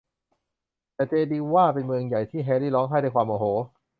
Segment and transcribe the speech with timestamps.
[0.95, 3.45] แต่เจนีวาเป็นเมืองใหญ่ที่แฮร์รี่ร้องไห้ด้วยความโมโห